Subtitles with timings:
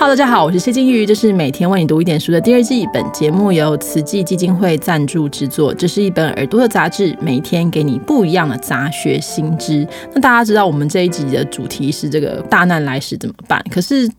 [0.00, 2.88] Hello，大家好，我是谢金鱼，这是每天为你读一点书的第二季。
[2.90, 9.86] 本节目由慈济基金会赞助制作，这是一本耳朵的杂志，每天给你不一样的杂学新知。
[10.14, 13.62] 那大家知道我们这一集的主题是这个大难来时怎么办？
[13.70, 14.10] 可是。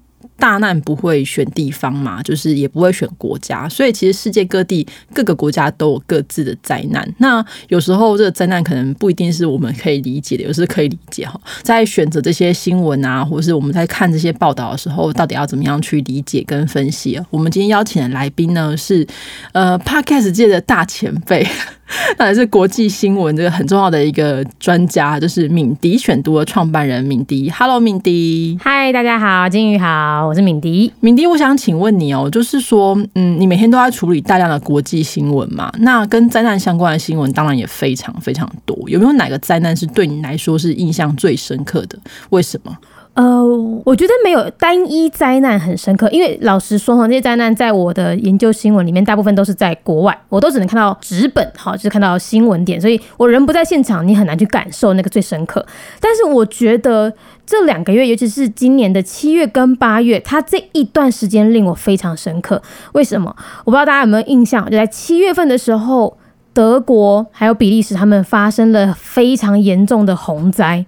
[0.42, 7.08] 大难不会选地方嘛，就是也不会选国家，所以其实世界各地各个国家都有各自的灾难。
[7.20, 11.40] 那有时候这个灾难可能不一定是我们可以理解的，有时可以理解哈。
[11.62, 17.22] 在选择这些新闻啊，或是我们在看这些报道的时候，到底要怎么样去理解跟分析？
[17.30, 19.08] 我们今天邀请的来宾呢是
[19.52, 21.48] 呃，Podcast 界的大前辈。
[22.18, 27.50] 那也是国际新闻这个很重要的一个专家，就是敏迪选读的创办人敏迪。
[27.52, 28.58] Hello，敏迪。
[28.62, 30.92] 嗨，大家好，金鱼好，我是敏迪。
[31.00, 35.72] 敏迪，我想请问你哦，就是说，嗯，你每天都在处理大量的国际新闻嘛？
[35.80, 38.78] 那跟灾难相关的新闻当然也非常非常多。
[38.88, 41.98] 有没有哪个灾难是对你来说是印象最深刻的？
[42.30, 42.76] 为什么？
[43.14, 43.46] 呃，
[43.84, 55.66] 我觉得没有单一灾难很深刻，因为老实说哈，这些灾难在我的研究新闻里面，大部分都是在国外，我都只能看到纸本，哈，就是看到新闻点，所以我人不在现场，你很难去感受那个最深刻。
[56.00, 57.12] 但是我觉得
[57.46, 62.62] 这两个月，尤其是今年的七月跟八月，它这一段时间令我非常深刻。
[62.94, 63.36] 为什么？
[63.66, 66.18] 我不知道大家有没有印象，就在七月份的时候，
[66.54, 70.86] 德国还有比利时，他们发生了非常严重的洪灾。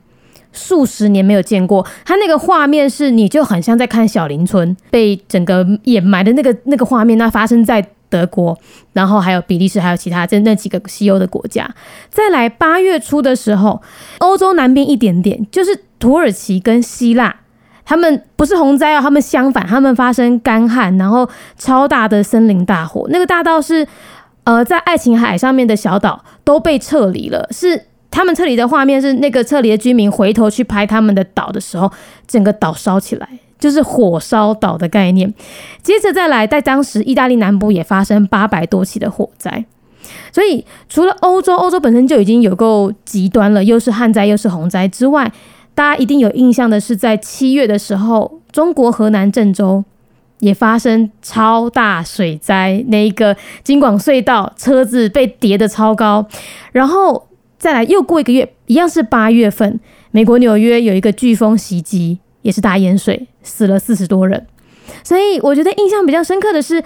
[0.54, 8.56] 数十年没有见过，它那个画面是你就很像在看小林村被整个掩埋的那个那个画面，那发生在德国，
[8.94, 11.68] 然后还有比利时，还有其他这那几个西欧的国家。
[12.12, 13.82] 再来八月初的时候，
[14.20, 17.36] 欧洲南边一点点，就是土耳其跟希腊，
[17.84, 23.88] 他们不是洪灾啊，他们相反，他们发生干旱，然后超大的森林大火，那个大到是
[24.44, 27.86] 呃在爱琴海上面的小岛都被撤离了，是。
[28.14, 31.92] 他们撤离的画面是那个撤离的居民回头去拍他们的岛的时候，
[32.28, 35.34] 整个岛烧起来，就是火烧岛的概念。
[35.82, 39.66] 接着再来，在当时意大利南部也发生八百多起的火灾。
[40.32, 45.32] 所以除了欧洲，欧洲本身就已经有够极端了，又是旱灾又是洪灾之外，
[45.74, 49.84] 大家一定有印象的是，在七月的时候，中国河南郑州
[50.38, 56.28] 也发生超大水灾，那一个京广隧道车子被叠得超高，
[56.72, 57.26] 然后。
[57.64, 59.80] 再来，又过一个月，一样是八月份，
[60.12, 64.46] 美国纽约有一个飓风袭击，也是大盐水，死了四十多人。
[65.02, 66.84] 所以我觉得印象比较深刻的是，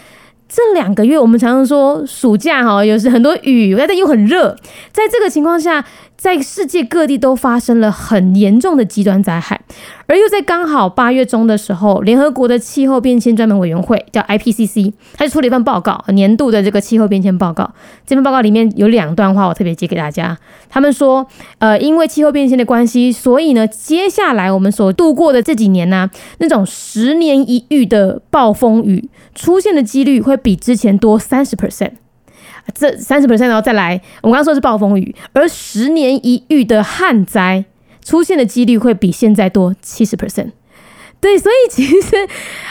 [0.47, 4.55] 这两个月我们常常说暑假哈，有时很多雨，但又很热，
[4.91, 5.83] 在这个情况下。
[6.17, 9.61] 在世界各地都发生了很严重的极端灾害，
[10.07, 17.69] 而又在刚好八月中的时候，联合国的气候变迁专门委员会叫 IPCC，它就出了一份报告，年度的这个气候变迁报告。
[18.05, 20.37] 这份报告里面有两段话，我特别接给大家。
[20.69, 21.27] 他们说，
[21.59, 31.91] 呃，因为气候变迁的关系，所以呢，接下来我们所度过的这几年呢，那种十年一遇的暴风雨出现的几率会比之前多三十 percent。
[32.73, 37.65] 这三十 percent 然后再来，我们刚刚说的是暴风雨，而十年一遇的旱灾
[38.07, 40.51] 出现的几率会比现在多七十 percent。
[41.19, 42.15] 对，所以其实，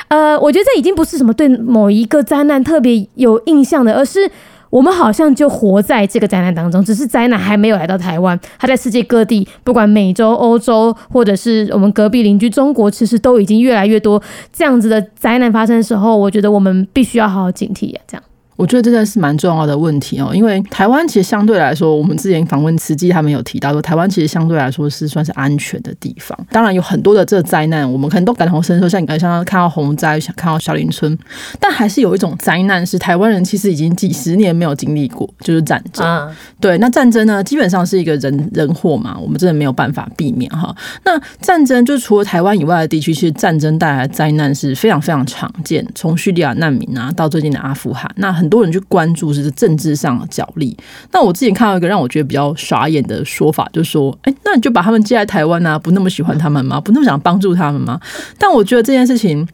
[0.09, 4.31] 呃，我觉得这已经不是什么对某一个灾难特别有印象的，而是
[4.71, 18.23] 我们好像就活在这个灾难当中，只是灾难还没有来到台湾，它在世界各地，不管美洲、欧洲，或者是我们隔壁邻居中国，其实都已经越来越多这样子的灾难发生的时候，我觉得我们必须要好好警惕啊，这样。
[18.57, 26.37] 我觉得这个是蛮重要的问题哦，因为台湾其实相对来说，我们之前访问慈济，他们有提到说，台湾其实相对来说是算是安全的地方。
[26.51, 31.17] 当然有很多的这个灾难，我们可能都感同身受，像你刚刚看到洪灾，想看到小林村，
[31.61, 36.35] 但还是有一种灾难是台湾人其实已经几十年没有经历过，就是战争。
[36.59, 40.75] 对，那战争呢，基本上是一个人人祸嘛，我们真的没有办法避免哈。
[41.05, 48.46] 那战争就除了台湾以外的地区，其实战争带来的灾难是非常非常常见，从叙利亚难民啊，到最近的阿富汗，那很。
[48.47, 50.77] 很多人去关注是政治上的角力。
[51.11, 55.77] 那我之前看到一个让我觉得比较傻眼的说法，就是说，哎，那你就把他们接来台湾啊？
[55.77, 56.81] 不那么喜欢他们吗？
[56.81, 58.01] 不那么想帮助他们吗？
[58.39, 59.45] 但我觉得这件事情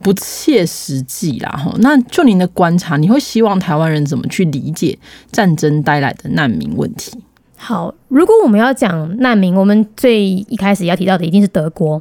[0.00, 1.50] 不切实际啦。
[1.50, 4.98] 哈，那就您的观察，你会希望台湾人怎么去理解
[5.30, 7.12] 战争带来的难民问题？
[7.56, 12.00] 好，如果我们要讲难民，我们最一开始要提到的一定是德国，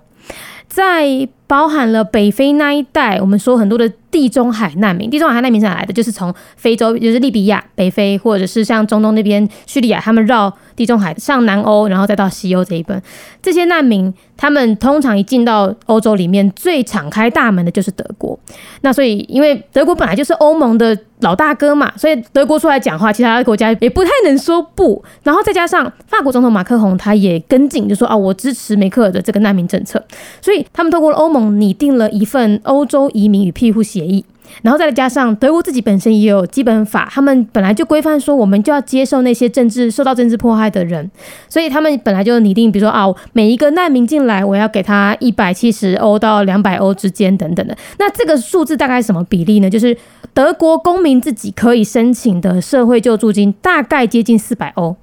[0.69, 3.91] 在包含了北非那一带，我们说很多的。
[4.09, 5.91] 地中海难民，地中海难民是哪来的？
[5.91, 12.99] 就是从非洲，就是利比亚、北非，或者是像中东那边叙利亚，他们绕地中海上南欧，然后再到西欧这一边。
[13.43, 18.39] 这些难民，他们通常一进到欧洲里面，最敞开大门的就是德国。
[18.81, 25.03] 那所以，因为德国本来就是欧盟的老大哥嘛，所以德国出来讲话，其他的国家也不太能说不。
[25.21, 30.01] 然后再加上法国总统马克宏，他也跟进，就说啊，我支持梅克尔的这个难民政策。
[30.41, 31.36] 所以他们透过欧盟。
[31.39, 34.25] 拟定了一份欧洲移民与庇护协议。
[34.61, 41.11] 然后再加上德国自己本身也有基本法，他们本来就规范说，我们就要接受那些政治受到政治迫害的人，
[41.49, 47.77] 所以他们本来就拟定，比如说啊，每一个难民进来，我要给他一百七十欧到两百欧之间等等的。
[47.99, 49.69] 那这个数字大概什么比例呢？
[49.69, 49.95] 就是
[50.33, 54.95] 德国公民自己可以申请的社会救助金大概接近四百欧，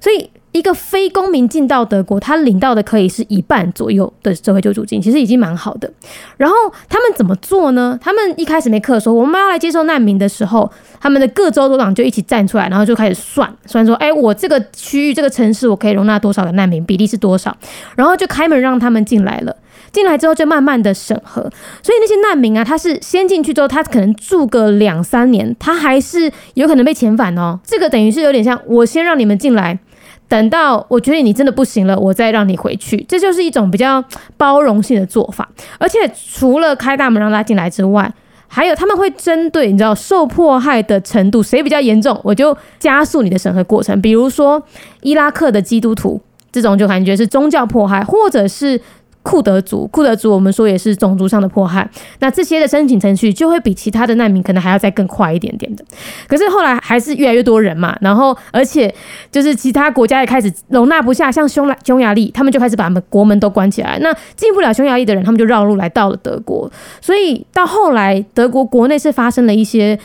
[0.00, 0.30] 所以。
[0.52, 5.92] 一个非公民进到德国，他领到的可以是一半左右的社会救助金，其实已经蛮好的。
[6.38, 6.56] 然后
[6.88, 7.98] 他们怎么做呢？
[8.00, 17.54] 他们一开始没课说我们要来接受难民的时候，他们的各州州长就一起站出来，然后就开始算算说，哎，我这个区域这个城市我可以容纳多少个难民，比例是多少？
[17.94, 19.54] 然后就开门让他们进来了。
[19.92, 21.40] 进来之后就慢慢的审核，
[21.82, 27.60] 所以那些难民啊，他是先进去之后，他可能住个两三年，他还是有可能被遣返哦。
[27.62, 29.78] 这个等于是有点像我先让你们进来。
[30.28, 34.02] 等到我觉得你真的不行了，我再让你回去，这就是一种比较
[34.36, 35.48] 包容性的做法。
[35.78, 38.12] 而且除了开大门让他进来之外，
[38.48, 44.00] 还有他们会针对你知道受迫害的程度谁比较严重，我就加速你的审核过程。
[44.00, 44.62] 比如说
[45.02, 46.20] 伊拉克的基督徒
[46.50, 48.80] 这种，就感觉是宗教迫害，或者是。
[49.26, 51.90] 库德族，库德族，我们说也是种族上的迫害。
[52.20, 55.84] 那这些的申请程序就会比其他的难民可能还要再更快一点点的。
[56.28, 58.94] 可是后来还是越来越多人嘛，然后而且
[59.32, 63.98] 就是其他国家也开始容纳不下，像匈匈牙利，他们就开始把门国门都关起来。
[64.00, 66.70] 那进不了匈牙利的人，他们就绕路来到了德国。
[67.00, 69.98] 所以到后来，德国国内是发生了一些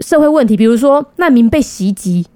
[0.00, 2.26] 社会问题，比如说难民被袭击。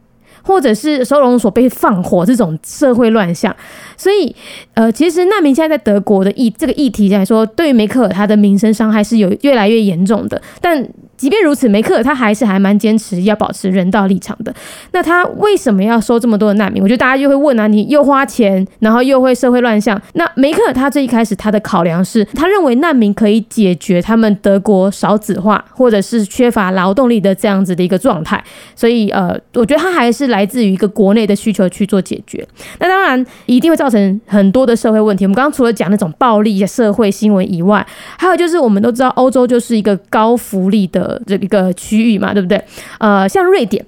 [0.42, 3.54] 或者是收容所被放火这种社会乱象，
[3.96, 4.34] 所以
[4.74, 10.88] 呃，其实难民现在在德国的议这个议题来说，对于梅克尔他的名声伤害是有越来越严重的，但。
[11.22, 14.52] 即便如此，梅克他还是还蛮坚持要保持人道立场的。
[14.90, 16.82] 那他为什么要收这么多的难民？
[16.82, 20.02] 我觉得大家就会问啊，你又花钱，然后又会社会乱象。
[20.14, 28.42] 那梅克他这一开始他的考量是，他认为难民可以解决他们德国少子化或者是缺乏劳动力的这样子的一个状态。
[28.74, 32.44] 所以呃，我觉得他还是来自于一个国内的需求去做解决。
[32.80, 35.24] 那当然一定会造成很多的社会问题。
[35.24, 37.86] 我们刚刚除了讲那种暴力的社会新闻以外，
[38.18, 41.11] 还有就是我们都知道欧洲就是一个高福利的。
[41.26, 42.62] 这一个区域嘛，对不对？
[42.98, 43.84] 呃，像瑞典，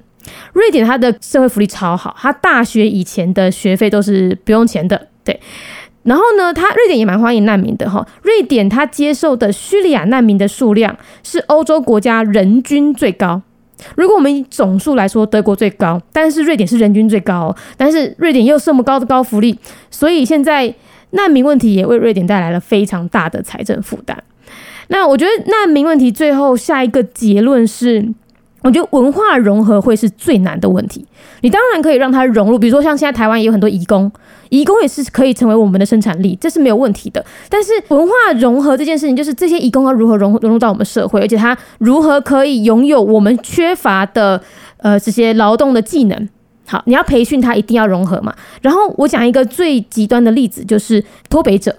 [0.53, 5.38] 瑞典它的社会福利超好，它大学以前的学费都是不用钱的，对。
[6.05, 8.06] 然后呢，它瑞典也蛮欢迎难民的哈。
[8.23, 13.41] 瑞典它接受的叙利亚难民的数量是欧洲国家人均最高。
[13.97, 19.59] 如果我们以总数来说，德国最高，但是瑞典是人均最高，但是瑞典又这么高的高福利，
[19.91, 20.75] 所以现在
[21.12, 24.23] 难民问题也为瑞典带来了非常大的财政负担。
[24.89, 28.07] 那我觉得难民问题最后下一个结论是，
[28.63, 31.05] 我觉得文化融合会是最难的问题。
[31.41, 34.11] 你当然可以让它融入，比如说像现在台湾也有很多移工，
[34.49, 37.25] 移工也是可以成为我们的生产力，这是没有问题的。
[37.49, 44.41] 但是文化融合这件事情，就是这些移工要如何融融入到我们社会，而且他如何可以拥有我们缺乏的
[44.79, 46.29] 呃这些劳动的技能。
[46.67, 48.35] 好，你要培训他，一定要融合嘛。
[48.63, 51.77] 然后我讲一个最极端的例子，就是脱北者。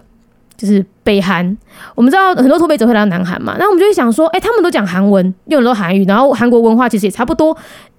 [0.58, 1.58] 就是北韩，
[1.96, 7.56] 我们知道很多脱北者会来到南韩嘛，那我们就会想说，哎，他们都讲韩文，用很多韩语，然后韩国文化其实也差不多。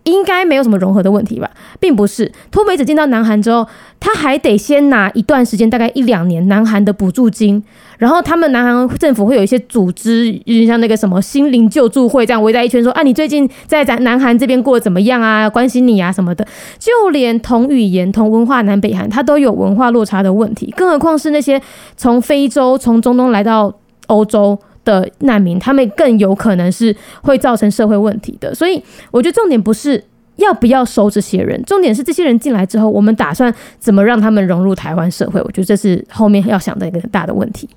[0.07, 2.33] 应该没有什么融合的问题吧，并不是。
[2.51, 3.67] 脱北者进到南韩之后，
[4.01, 7.63] 他还得先拿一段时间，大概一两年，南韩的补助金。
[7.99, 15.49] 然后他们南韩政府会有一些组织，就像那个什么心灵救助会，这样围在一圈说：“啊，你最近在咱南韩这边过得怎么样啊？
[15.51, 16.47] 关心你啊什么的。”
[16.79, 21.61] 就连同语言、同文化南北韩，它都有文化落差的问题，更何况是那些
[21.97, 23.75] 从非洲、从中东来到
[24.07, 24.59] 欧洲。
[24.87, 30.03] 的难民，他们更有可能是会造成社会问题的，所以我觉得重点不是
[30.37, 35.39] 要不要收这些人，重点是这些人进来之后，我们打算怎么让他们融入台湾社会。
[35.43, 37.69] 我觉得这是后面要想的一个很大的问题。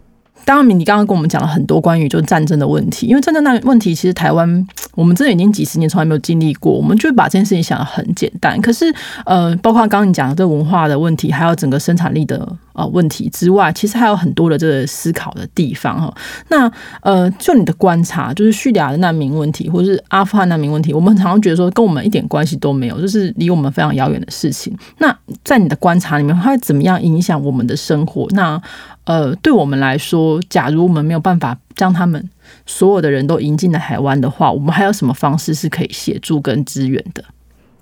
[0.45, 8.59] 当然，你刚刚跟我们讲了很多关于就是战争的问题，因为战争那问题，其实台湾我们真的已经几十年从来没有经历过，我们就会把这件事情想得很简单。
[8.61, 8.91] 可是，
[9.25, 12.47] 呃，包括刚刚你讲的这文化的问题，还有整个生产力的
[12.79, 16.13] 呃问题之外，其实还有很多的这个思考的地方哈。
[16.47, 16.71] 那
[17.01, 24.75] 呃，就你的观察，就是叙利亚的难民问题，或者是阿富汗难民问题，我们常常觉得说跟我们一点关系都没有，就是离我们非常遥远的事情。
[24.99, 28.25] 那在你的观察里面，它会怎么样影响我们的生活？
[28.31, 28.61] 那
[29.03, 32.29] 呃，对我们来说，假如我们没有办法将他们
[32.65, 37.23] 所有的人都迎进来台湾的话，我们还有什么方式是可以协助跟支援的？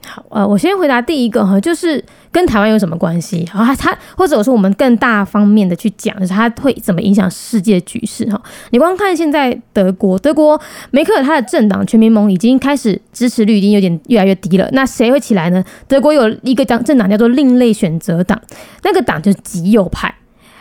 [0.08, 3.46] 好，呃，我先回答第一个哈，就是跟台湾有什么关系？
[3.52, 8.26] 好，它或者说我们更大方面的去讲，就是它会怎么影响世界局势？
[8.32, 10.60] 哈，你光看现在德国，德国
[10.92, 14.70] 梅克尔他的政党全民盟已经开始支持率已经有点越来越低了。
[14.72, 15.64] 那谁会起来呢？
[15.88, 18.42] 德国有一个党政党叫做另类选择党，
[18.84, 20.16] 那个党就是极右派。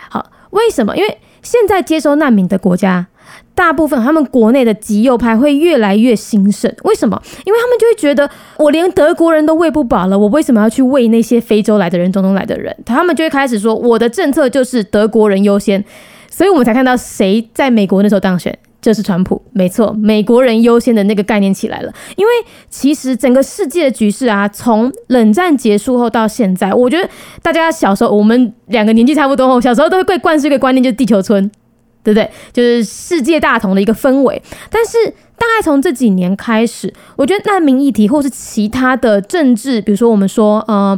[0.09, 0.97] 好为什么？
[0.97, 3.07] 因为现在接收难民的国家。
[3.57, 7.21] 大部分他们国内的极右派会越来越兴盛，为什么？
[7.47, 12.77] 因为他们就会觉得，我连德国人都喂不饱了，我为什么要去喂那些非洲来的人、中东来的人？
[12.85, 15.83] 他们就会开始说，我的政策就是德国人优先，
[16.31, 19.41] 所以我们才看到谁在美国那时候当选，就是川普。
[19.53, 21.91] 没错，美国人优先的那个概念起来了。
[22.17, 22.33] 因为
[22.69, 27.09] 其实整个世界的局势啊，从冷战结束后到现在，我觉得
[27.43, 31.51] 大家小时候，我们两个年纪差不多，小时候都会被灌输一个观念，就是地球村。
[32.07, 32.31] 对不对？
[32.53, 34.41] 就是世界大同的一个氛围。
[34.71, 34.97] 但是
[35.37, 40.97] 大概从这几年开始，我觉得难民议题或是其他的政治，比如说我们说，呃，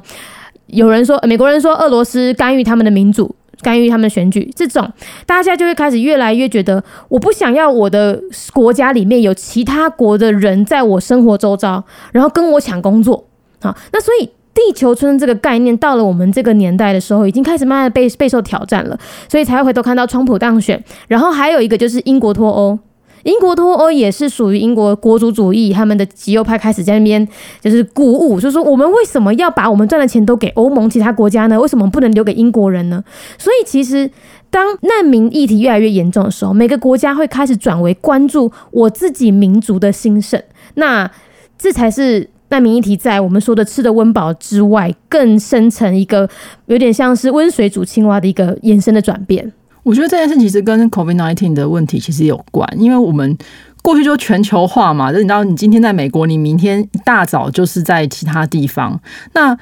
[0.66, 4.92] 有人说美国人说俄罗斯干预他们的民主，干预他们的选举，这种
[5.24, 8.20] 大家就会开始越来越觉得，我不想要我的
[8.52, 13.24] 国家里面有其他国的人在我生活周遭，然后跟我抢工作。
[13.62, 14.28] 好，那所以。
[14.58, 18.98] 地球村这个概念到了我们这个年代的时候，已经开始慢慢被备受挑战了，
[19.28, 20.82] 所以才会回头看到川普当选。
[21.06, 22.76] 然后还有一个就是英国脱欧，
[23.22, 27.26] 英国脱欧也是属于英国国主主义，他们的极右派开始在那边
[27.60, 31.60] 就是鼓舞，就是说我们为什么要把我们赚的钱都给欧盟其他国家呢？
[31.60, 33.04] 为什么不能留给英国人呢？
[33.38, 34.10] 所以其实
[34.50, 40.42] 当难民议题越来越严重的时候，每个国家会开始转为关注我自己民族的兴盛，
[40.74, 41.08] 那
[41.56, 42.30] 这才是。
[42.50, 46.28] 难民议题在我们说的吃的温饱之外，更深层一个
[46.66, 49.52] 有点像是温水煮青蛙的一个延伸的转变。
[49.82, 53.36] 我觉得这件事其实跟 COVID nineteen 的问题其实有关，因为我们
[53.82, 59.00] 过去就全球化嘛，就你知道，你今天在美国，你明天一大早就是在其他地方，
[59.32, 59.56] 那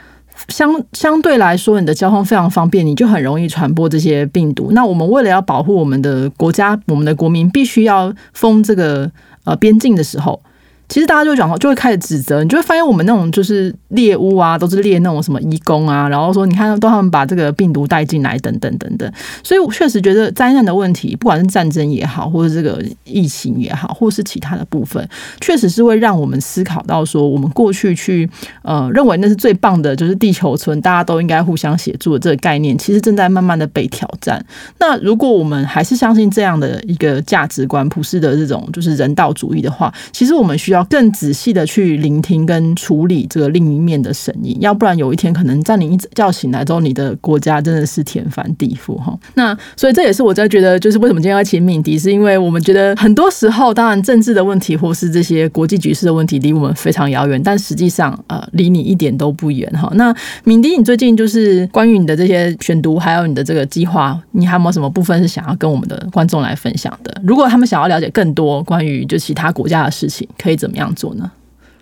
[0.48, 4.70] 相相对来说，你的交通非常方便，你就很容易传播这些病毒。
[4.72, 9.10] 那我们为了要保护我们的国家，我们的国民必须要封这个
[9.44, 10.40] 呃边境的时候。
[10.88, 19.12] 其实大家就讲，就会开始指责，你就会发现我们那种就是猎巫啊，都是猎那种什么义工啊，然后说你看都他们把这个病毒带进来，等等等等。
[19.42, 25.06] 所以我确实觉得灾难的问题，不管是战争也好，或者这个疫情也好，或是其他的部分，
[25.40, 28.30] 确实是会让我们思考到说，我们过去去
[28.62, 34.44] 呃认为那是最棒的，就是地球村，大家都应该互相协助的这个概念，其实正在慢慢的被挑战。
[34.78, 40.75] 那如果我们还是相信这样的一个价值观，普世的这种就是人道主义的话，其实我们需要。
[40.76, 49.16] 要更仔细的去聆听跟处理这个另一面的声音，要不然有一天可能在你一觉醒来之后，你的国家真的是天翻地覆哈。
[49.34, 59.88] 那所以这也是我在觉得，就是为什么今天要请敏迪，是因为我们觉得很多时候，当然政治的问题或是这些国际局势的问题离我们非常遥远，但实际上呃离你一点都不远哈。
[59.94, 60.14] 那
[60.44, 67.22] 敏迪，你最近就是关于你的这些选读，还有你的这个计划，你还有没有什么部分是想要跟我们的观众来分享的？
[67.24, 70.56] 如果他们想要了解更多关于就其他国家的事情，可以。
[70.66, 71.30] 怎么样做呢？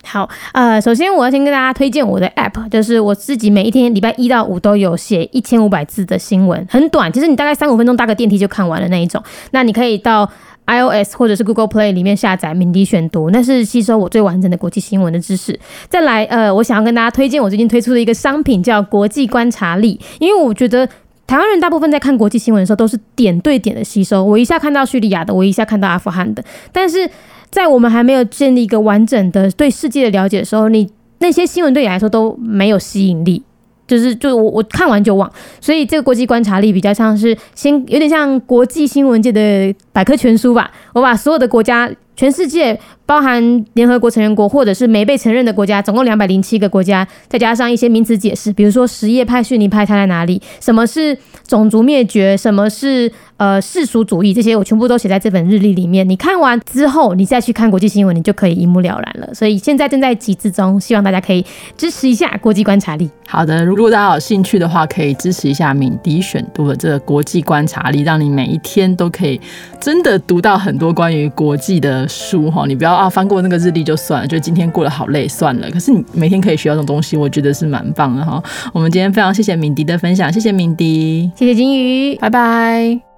[0.06, 9.22] 好，呃，首先我要先跟大家推荐我的 App，就是我自己每一天礼拜一到五都有写一千五百字的新闻，很短，其实你大概三五分钟搭个电梯就看完了那一种。
[9.52, 10.30] 那你可以到
[10.66, 15.58] iOS 或者是 Google Play 里面下载敏迪选读，那是吸收我最完整的国际新闻的知识。
[15.88, 20.86] 再来，呃，我想要跟大家推荐我最近推出的一个商品，叫国际观察力，因为我觉得
[21.26, 27.10] 台湾人大部分在看国际新闻的时候都是点对点的吸收，我一下看到叙利亚的，我一下看到阿富汗的，但是。
[27.50, 33.40] 在我们还没有建立一个完整的对世界的了解的时候，你那些新闻对你来说都没有吸引力，
[33.86, 35.30] 就是就我我看完就忘。
[35.60, 40.68] 所以这个国际观察力比较像是先有点像国际新闻界的百科全书吧。
[40.94, 53.10] 我把所有的国家，全世界包含联合国成员国或者是没被承认的国家，总共两百零七个国家，再加上一些名词解释，比如说什叶派、逊尼派它在哪里，什么是种族灭绝，什么是。
[53.36, 56.08] 呃，世俗主义这些我全部都写在这本日历里面。
[56.08, 59.34] 你看完之后，你再去看国际新闻，你就可以一目了然了。
[59.34, 61.44] 所以现在正在集资中，希望大家可以
[61.76, 63.10] 支持一下国际观察力。
[63.26, 69.40] 好的，如果大家有兴趣的话，可以支持一下敏迪选读的这个国际观察力，让你每一天都可以
[69.80, 72.64] 真的读到很多关于国际的书哈。
[72.68, 75.70] 你不要啊翻过那个日历就算了，就今天过得好累算了。
[75.70, 78.42] 可是你每天可以学到这种东西，我觉得是蛮棒的哈。
[78.72, 83.13] 我们今天非常谢谢敏迪的分享，谢谢敏迪，谢谢金鱼，拜拜。